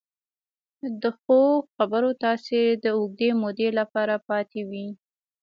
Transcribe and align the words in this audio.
د 1.01 1.03
ښو 1.19 1.41
خبرو 1.75 2.09
تاثیر 2.23 2.67
د 2.83 2.85
اوږدې 2.97 3.29
مودې 3.41 3.69
لپاره 3.79 4.15
پاتې 4.29 4.61
وي. 4.69 4.87